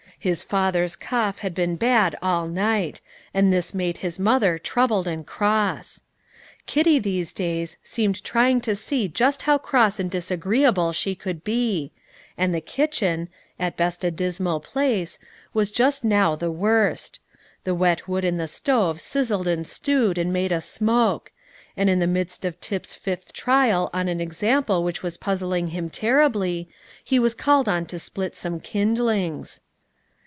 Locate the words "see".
8.75-9.07